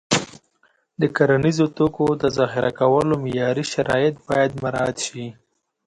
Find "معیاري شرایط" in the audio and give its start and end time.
3.23-4.15